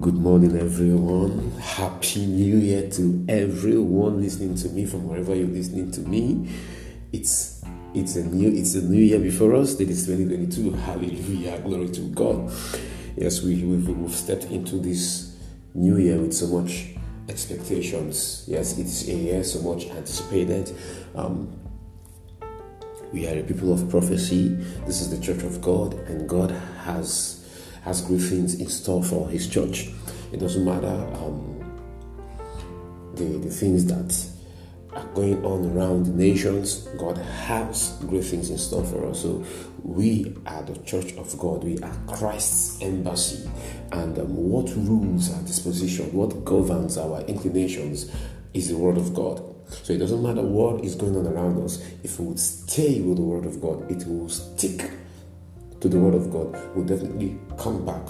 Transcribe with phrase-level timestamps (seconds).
[0.00, 1.52] Good morning, everyone.
[1.52, 6.50] Happy New Year to everyone listening to me from wherever you're listening to me.
[7.12, 7.62] It's
[7.94, 9.80] it's a new it's a new year before us.
[9.80, 10.72] It is 2022.
[10.72, 12.52] Hallelujah, glory to God.
[13.16, 15.34] Yes, we we've, we've stepped into this
[15.72, 16.94] new year with so much
[17.30, 18.44] expectations.
[18.46, 20.76] Yes, it's a year so much anticipated.
[21.14, 21.58] Um,
[23.12, 24.48] we are a people of prophecy.
[24.84, 26.50] This is the church of God, and God
[26.84, 27.45] has
[27.86, 29.88] has great things in store for His church.
[30.32, 31.54] It doesn't matter um,
[33.14, 34.12] the the things that
[34.92, 36.88] are going on around the nations.
[36.98, 39.22] God has great things in store for us.
[39.22, 39.44] So
[39.82, 41.62] we are the church of God.
[41.62, 43.48] We are Christ's embassy.
[43.92, 48.10] And um, what rules our disposition, what governs our inclinations,
[48.52, 49.42] is the Word of God.
[49.68, 51.82] So it doesn't matter what is going on around us.
[52.02, 54.90] If we would stay with the Word of God, it will stick
[55.80, 56.52] to the Word of God.
[56.74, 58.02] We'll definitely come back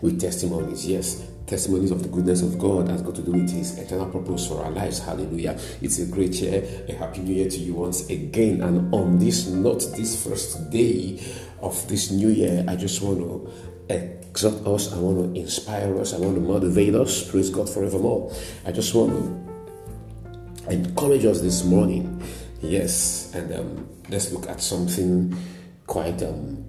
[0.00, 0.86] with testimonies.
[0.86, 4.46] Yes, testimonies of the goodness of God has got to do with His eternal purpose
[4.46, 4.98] for our lives.
[4.98, 5.58] Hallelujah.
[5.80, 6.62] It's a great year.
[6.88, 8.62] A happy new year to you once again.
[8.62, 11.22] And on this note, this first day
[11.60, 13.50] of this new year, I just want to
[13.88, 14.92] exhort us.
[14.92, 16.14] I want to inspire us.
[16.14, 17.30] I want to motivate us.
[17.30, 18.32] Praise God forevermore.
[18.64, 22.22] I just want to encourage us this morning.
[22.60, 25.36] Yes, and um, let's look at something
[25.86, 26.64] quite um,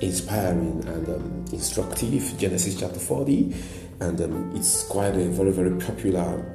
[0.00, 2.34] inspiring and um, instructive.
[2.38, 3.54] Genesis chapter 40,
[4.00, 6.54] and um, it's quite a very, very popular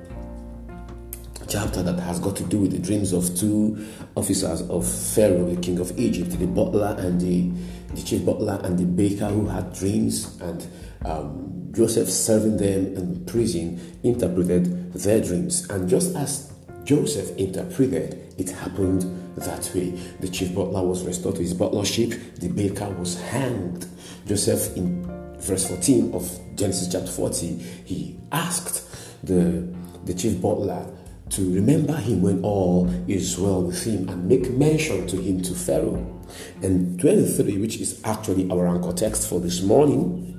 [1.48, 5.62] chapter that has got to do with the dreams of two officers of Pharaoh, the
[5.62, 7.52] king of Egypt, the butler and the,
[7.94, 10.66] the chief butler and the baker who had dreams, and
[11.06, 15.70] um, Joseph serving them in prison interpreted their dreams.
[15.70, 16.52] And just as
[16.86, 19.92] Joseph interpreted, it happened that way.
[20.20, 23.88] The chief butler was restored to his butlership, the baker was hanged.
[24.28, 25.04] Joseph, in
[25.40, 28.88] verse 14 of Genesis chapter 40, he asked
[29.24, 29.68] the,
[30.06, 30.86] the chief butler
[31.30, 35.54] to remember him when all is well with him and make mention to him to
[35.54, 36.22] Pharaoh.
[36.62, 40.30] And 23, which is actually our anchor text for this morning,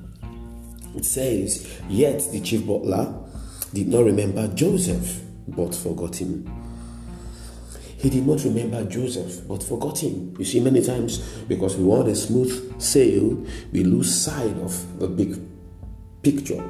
[0.94, 3.12] it says, Yet the chief butler
[3.72, 6.63] did not remember Joseph but forgot him.
[8.04, 10.34] He did not remember Joseph, but forgot him.
[10.38, 13.42] You see, many times because we want a smooth sail,
[13.72, 15.40] we lose sight of the big
[16.22, 16.62] picture.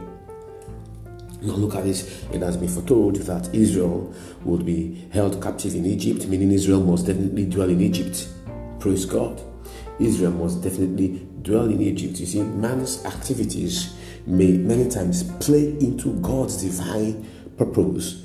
[1.43, 2.25] Now, look at this.
[2.33, 4.15] It has been foretold that Israel
[4.45, 8.29] would be held captive in Egypt, meaning Israel must definitely dwell in Egypt.
[8.79, 9.43] Praise God.
[9.99, 12.21] Israel must definitely dwell in Egypt.
[12.21, 13.93] You see, man's activities
[14.25, 17.29] may many times play into God's divine
[17.59, 18.23] purpose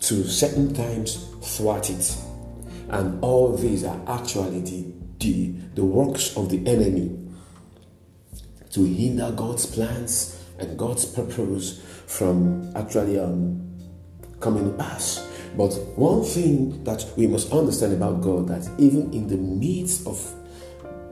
[0.00, 2.16] to certain times thwart it.
[2.90, 7.16] And all these are actually the, the, the works of the enemy
[8.70, 13.78] to hinder God's plans and God's purpose from actually um,
[14.40, 15.26] coming to pass.
[15.56, 20.34] But one thing that we must understand about God that even in the midst of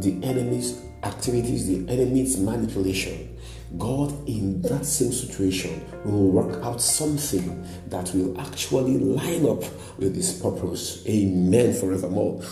[0.00, 3.36] the enemy's activities, the enemy's manipulation,
[3.76, 9.62] God, in that same situation, will work out something that will actually line up
[9.98, 11.06] with His purpose.
[11.06, 11.74] Amen.
[11.74, 12.42] Forevermore.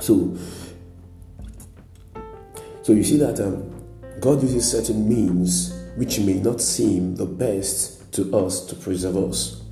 [0.00, 0.36] So,
[2.82, 3.70] so you see that um,
[4.20, 9.62] God uses certain means which may not seem the best to us to preserve us.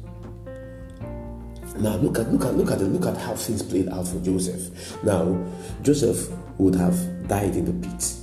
[1.76, 5.02] Now look at look at look at look at how things played out for Joseph.
[5.04, 5.46] Now
[5.82, 8.17] Joseph would have died in the pit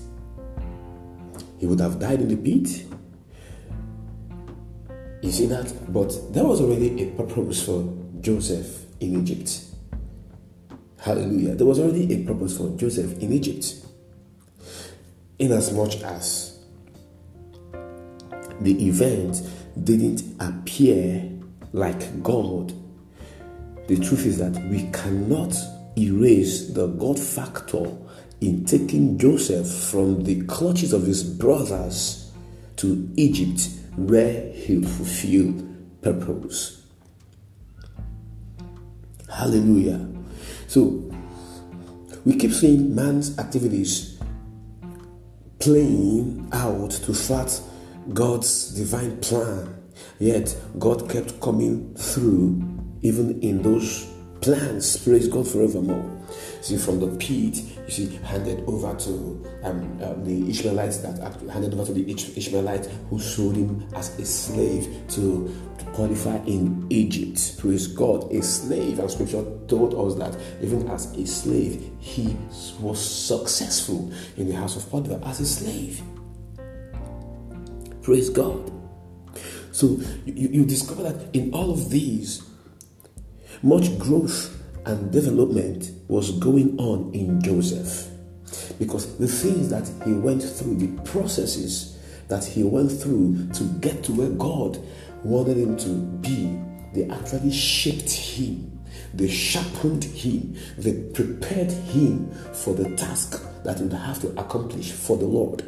[1.58, 2.86] he would have died in the pit.
[5.22, 5.74] You see that?
[5.92, 9.62] But there was already a purpose for Joseph in Egypt.
[11.00, 11.56] Hallelujah.
[11.56, 13.76] There was already a purpose for Joseph in Egypt.
[15.40, 16.60] Inasmuch as
[18.62, 19.42] the event
[19.84, 21.30] didn't appear
[21.74, 22.74] like God,
[23.88, 25.56] the truth is that we cannot
[25.98, 27.86] erase the God factor
[28.46, 32.32] in taking Joseph from the clutches of his brothers
[32.78, 35.64] to Egypt, where he fulfilled
[36.02, 36.84] purpose.
[39.28, 40.08] Hallelujah.
[40.68, 41.12] So,
[42.24, 44.20] we keep seeing man's activities
[45.60, 47.60] playing out to thwart
[48.14, 49.84] God's divine plan.
[50.20, 52.62] Yet, God kept coming through
[53.02, 54.15] even in those
[54.46, 54.98] plans.
[54.98, 56.08] Praise God forevermore.
[56.62, 59.12] See, from the pit, you see, handed over to
[59.64, 61.18] um, um, the Ishmaelites that
[61.52, 66.86] handed over to the Ishmaelites who sold him as a slave to, to Potiphar in
[66.92, 67.58] Egypt.
[67.58, 69.00] Praise God, a slave.
[69.00, 72.38] And scripture told us that even as a slave, he
[72.80, 76.04] was successful in the house of Potiphar as a slave.
[78.04, 78.72] Praise God.
[79.72, 82.44] So you, you discover that in all of these,
[83.66, 88.12] much growth and development was going on in Joseph.
[88.78, 91.98] Because the things that he went through, the processes
[92.28, 94.78] that he went through to get to where God
[95.24, 95.90] wanted him to
[96.22, 96.60] be,
[96.94, 98.80] they actually shaped him.
[99.16, 100.56] They sharpened him.
[100.78, 105.64] They prepared him for the task that he would have to accomplish for the Lord.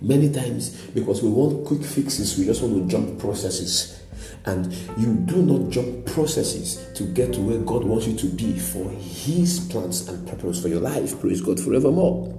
[0.00, 4.03] Many times, because we want quick fixes, we just want to jump processes.
[4.46, 8.58] And you do not jump processes to get to where God wants you to be
[8.58, 11.18] for His plans and purpose for your life.
[11.20, 12.38] Praise God forevermore.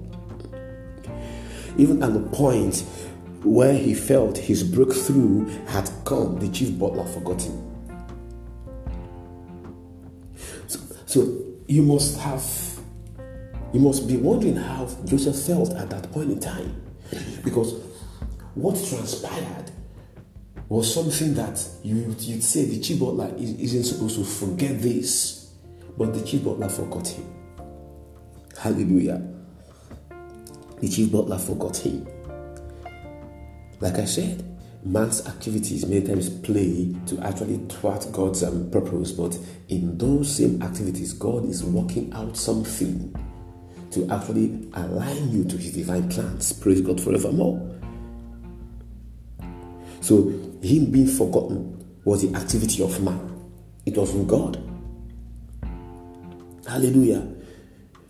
[1.78, 2.86] Even at the point
[3.44, 7.62] where he felt his breakthrough had come, the chief butler forgot him.
[10.68, 12.44] So, so you must have,
[13.74, 16.82] you must be wondering how Joseph felt at that point in time.
[17.44, 17.74] Because
[18.56, 19.72] what transpired
[20.70, 25.52] was something that you, you'd say the chief butler isn't supposed to forget this,
[25.98, 27.26] but the chief butler forgot him.
[28.58, 29.22] Hallelujah.
[30.80, 32.08] The chief butler forgot him.
[33.80, 34.44] Like I said,
[34.84, 39.38] man's activities many times play to actually thwart God's um, purpose, but
[39.70, 43.14] in those same activities, God is working out something
[43.92, 46.54] to actually align you to his divine plans.
[46.54, 47.72] Praise God forevermore.
[50.02, 50.32] So,
[50.66, 53.52] him being forgotten was the activity of man,
[53.86, 54.62] it wasn't God.
[56.68, 57.28] Hallelujah.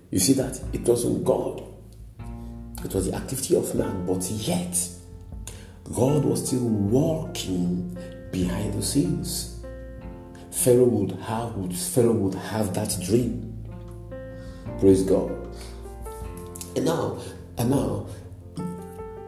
[0.09, 0.61] You see that?
[0.71, 1.63] It wasn't God,
[2.83, 4.77] it was the activity of man, but yet,
[5.93, 7.97] God was still working
[8.31, 9.59] behind the scenes.
[10.51, 13.51] Pharaoh would have Pharaoh would have that dream.
[14.79, 15.31] Praise God.
[16.77, 17.19] And now,
[17.57, 18.07] and now,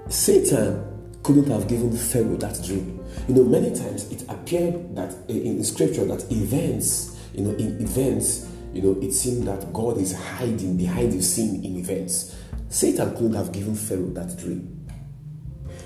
[0.07, 0.86] Satan
[1.27, 3.03] couldn't have given Pharaoh that dream.
[3.27, 8.49] You know, many times it appeared that in scripture that events, you know, in events,
[8.71, 12.33] you know, it seemed that God is hiding behind the scene in events.
[12.69, 14.87] Satan couldn't have given Pharaoh that dream.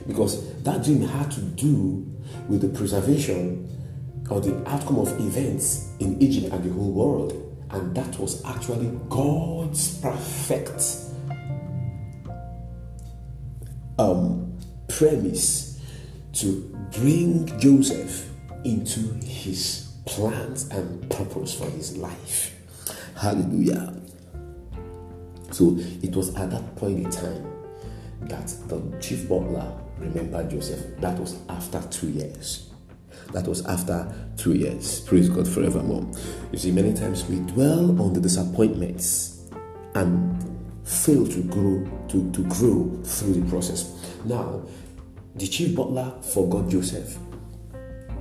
[0.08, 2.06] Because that dream had to do
[2.48, 3.68] with the preservation
[4.30, 7.32] or the outcome of events in Egypt and the whole world.
[7.72, 10.84] And that was actually God's perfect
[13.98, 14.51] um,
[14.98, 15.80] premise
[16.34, 16.62] to
[16.94, 18.30] bring Joseph
[18.64, 22.58] into his plans and purpose for his life.
[23.16, 23.94] Hallelujah.
[25.52, 27.46] So it was at that point in time
[28.22, 30.98] that the chief butler remembered Joseph.
[31.00, 32.70] That was after two years.
[33.34, 35.02] That was after two years.
[35.02, 36.10] Praise God forevermore.
[36.52, 39.50] You see, many times we dwell on the disappointments
[39.96, 40.38] and
[40.84, 43.98] fail to grow to, to grow through the process.
[44.26, 44.62] Now,
[45.36, 47.18] the chief butler forgot Joseph.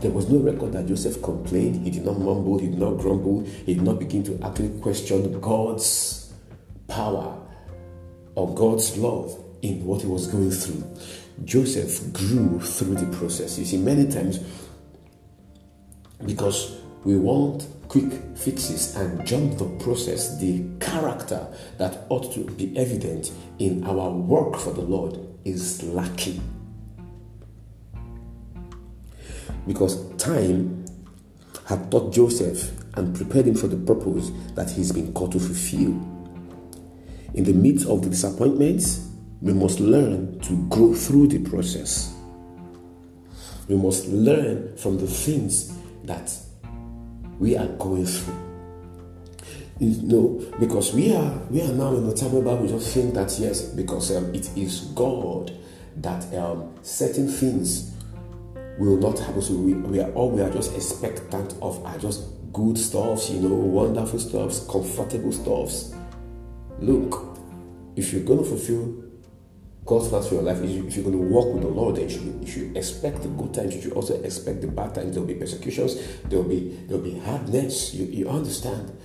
[0.01, 1.85] There was no record that Joseph complained.
[1.85, 5.39] He did not mumble, he did not grumble, he did not begin to actually question
[5.41, 6.33] God's
[6.89, 7.39] power
[8.35, 10.85] or God's love in what he was going through.
[11.45, 13.59] Joseph grew through the process.
[13.59, 14.41] You see, many times,
[16.25, 21.47] because we want quick fixes and jump the process, the character
[21.79, 26.60] that ought to be evident in our work for the Lord is lacking.
[29.67, 30.85] Because time
[31.67, 35.93] had taught Joseph and prepared him for the purpose that he's been called to fulfill.
[37.35, 39.09] In the midst of the disappointments,
[39.40, 42.14] we must learn to grow through the process.
[43.69, 45.73] We must learn from the things
[46.05, 46.33] that
[47.38, 48.35] we are going through.
[49.79, 53.14] You know, because we are we are now in the time where we just think
[53.14, 55.57] that yes, because um, it is God
[55.97, 57.95] that um, certain things
[58.81, 59.43] will not happen.
[59.43, 62.23] So we, we are all we are just expectant of are just
[62.53, 65.95] good stuffs, you know, wonderful stuffs, comfortable stuffs.
[66.81, 67.37] Look,
[67.97, 69.05] if you're going to fulfill
[69.85, 72.11] God's plans for your life, if you're going to walk with the Lord, then you
[72.11, 73.75] should, you should expect the good times.
[73.75, 75.13] You should also expect the bad times.
[75.13, 75.97] There will be persecutions.
[76.25, 77.93] There will be there will be hardness.
[77.95, 78.97] You, you understand?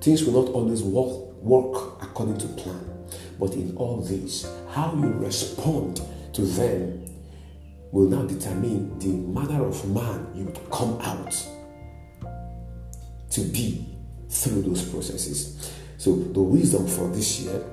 [0.00, 3.06] Things will not always work, work according to plan.
[3.40, 6.02] But in all this, how you respond
[6.34, 7.07] to them
[7.92, 11.34] will now determine the manner of man you come out
[13.30, 13.86] to be
[14.28, 15.72] through those processes.
[15.96, 17.64] So the wisdom for this year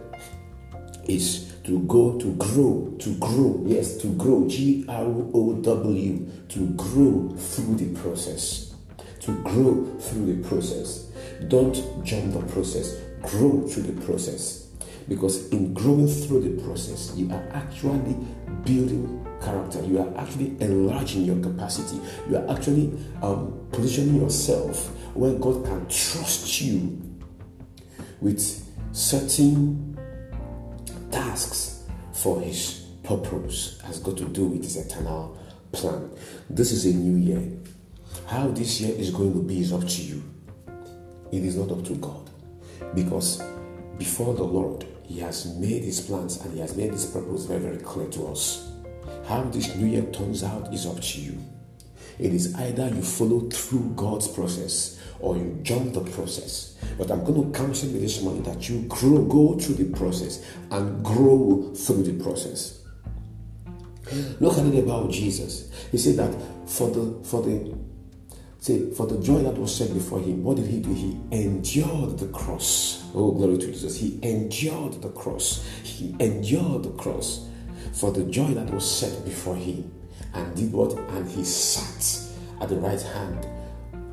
[1.08, 6.68] is to go to grow to grow yes to grow g r o w to
[6.76, 8.74] grow through the process
[9.20, 11.10] to grow through the process
[11.48, 14.68] don't jump the process grow through the process
[15.08, 18.16] because in growing through the process you are actually
[18.64, 19.84] building character.
[19.84, 22.00] You are actually enlarging your capacity.
[22.30, 27.02] You are actually um, positioning yourself where God can trust you
[28.22, 28.42] with
[28.92, 29.98] certain
[31.12, 33.80] tasks for His purpose.
[33.86, 35.38] Has got to do with His eternal
[35.72, 36.12] plan.
[36.50, 37.52] This is a new year.
[38.28, 40.24] How this year is going to be is up to you.
[41.32, 42.30] It is not up to God.
[42.94, 43.44] Because
[43.98, 47.60] before the Lord, He has made His plans and He has made His purpose very,
[47.60, 48.72] very clear to us.
[49.28, 51.38] How this new year turns out is up to you.
[52.20, 56.78] It is either you follow through God's process or you jump the process.
[56.98, 60.46] But I'm going to counsel you this morning that you grow, go through the process
[60.70, 62.84] and grow through the process.
[64.40, 65.72] Look at it about Jesus.
[65.92, 67.76] He said that for the for the
[68.60, 70.94] say for the joy that was set before him, what did he do?
[70.94, 73.04] He endured the cross.
[73.16, 73.98] Oh, glory to Jesus.
[74.00, 75.66] He endured the cross.
[75.82, 77.48] He endured the cross
[77.94, 79.92] for the joy that was set before him.
[80.34, 80.94] And did what?
[80.94, 83.48] And he sat at the right hand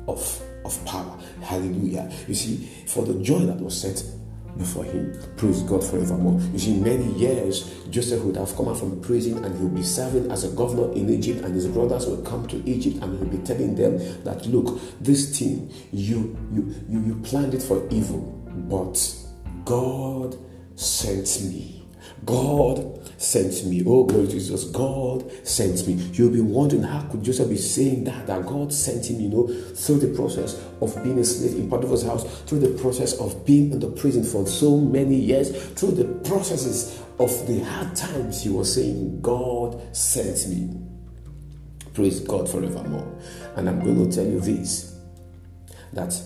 [0.07, 1.17] of, of power.
[1.41, 2.11] Hallelujah.
[2.27, 4.03] You see, for the joy that was set
[4.57, 5.17] before him.
[5.37, 6.39] Praise God forevermore.
[6.53, 10.31] You see, many years Joseph would have come out from prison and he'll be serving
[10.31, 13.43] as a governor in Egypt, and his brothers will come to Egypt and he'll be
[13.45, 18.21] telling them that look, this thing you you you, you planned it for evil,
[18.69, 19.15] but
[19.65, 20.37] God
[20.75, 21.85] sent me.
[22.25, 23.81] God sent me.
[23.85, 24.65] Oh, glory to Jesus.
[24.65, 25.93] God sent me.
[26.13, 28.27] You'll be wondering how could Joseph be saying that?
[28.27, 32.03] That God sent him, you know, through the process of being a slave in Potiphar's
[32.03, 36.05] house, through the process of being in the prison for so many years, through the
[36.27, 40.79] processes of the hard times, he was saying, God sent me.
[41.93, 43.19] Praise God forevermore.
[43.55, 44.97] And I'm going to tell you this
[45.93, 46.19] that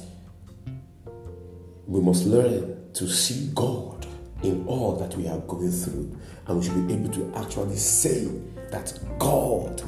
[1.85, 4.06] we must learn to see God
[4.43, 6.15] in all that we are going through.
[6.47, 8.27] And we should be able to actually say
[8.71, 9.81] that God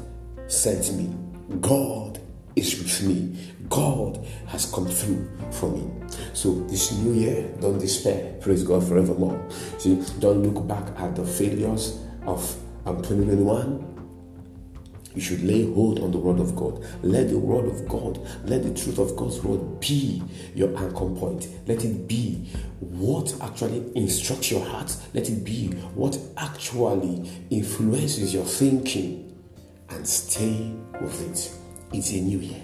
[0.48, 1.14] sent me.
[1.60, 2.20] God
[2.56, 3.54] is with me.
[3.68, 5.88] God has come through for me.
[6.32, 8.36] So this new year, don't despair.
[8.40, 9.40] Praise God forevermore.
[9.78, 13.90] See, don't look back at the failures of um, 2021
[15.14, 16.84] you should lay hold on the Word of God.
[17.02, 20.22] Let the Word of God, let the truth of God's Word be
[20.54, 21.48] your anchor point.
[21.66, 22.48] Let it be
[22.78, 24.96] what actually instructs your heart.
[25.14, 29.26] Let it be what actually influences your thinking.
[29.88, 31.96] And stay with it.
[31.96, 32.62] It's a new year.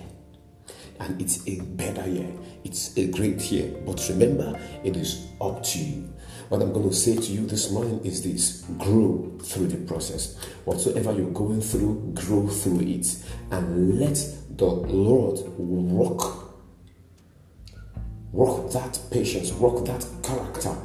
[1.00, 2.32] And it's a better year.
[2.62, 3.76] It's a great year.
[3.84, 6.08] But remember, it is up to you.
[6.48, 10.36] What I'm going to say to you this morning is this grow through the process.
[10.64, 13.16] Whatsoever you're going through, grow through it.
[13.50, 14.16] And let
[14.56, 16.46] the Lord work.
[18.30, 20.76] Work that patience, work that character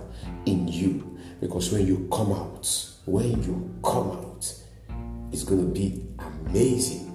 [0.48, 1.20] in you.
[1.40, 2.68] Because when you come out,
[3.06, 4.54] when you come out,
[5.32, 7.08] it's going to be amazing.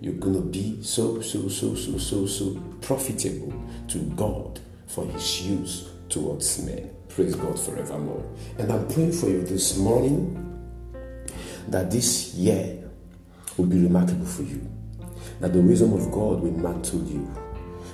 [0.00, 3.52] You're going to be so, so, so, so, so, so profitable
[3.88, 6.94] to God for His use towards men.
[7.18, 8.24] Praise God forevermore.
[8.58, 10.36] And I'm praying for you this morning
[11.66, 12.78] that this year
[13.56, 14.64] will be remarkable for you.
[15.40, 17.28] That the wisdom of God will mantle you.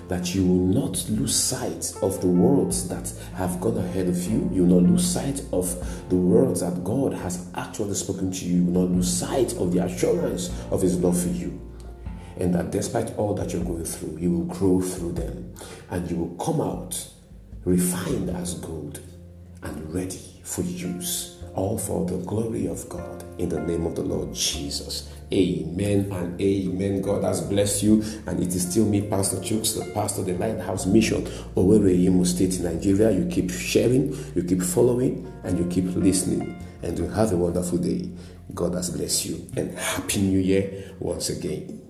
[0.08, 4.46] That you will not lose sight of the words that have gone ahead of you.
[4.52, 5.74] You will not lose sight of
[6.10, 8.56] the words that God has actually spoken to you.
[8.56, 11.58] You will not lose sight of the assurance of His love for you.
[12.36, 15.54] And that despite all that you're going through, you will grow through them
[15.88, 17.08] and you will come out
[17.64, 19.00] refined as gold
[19.94, 24.34] ready for use, all for the glory of God in the name of the Lord
[24.34, 25.08] Jesus.
[25.32, 27.00] Amen and amen.
[27.00, 30.34] God has blessed you, and it is still me, Pastor Chooks, the pastor of the
[30.34, 31.24] Lighthouse Mission,
[31.56, 33.10] Owerri, Imo State, Nigeria.
[33.12, 37.78] You keep sharing, you keep following, and you keep listening, and you have a wonderful
[37.78, 38.10] day.
[38.52, 41.83] God has blessed you, and Happy New Year once again.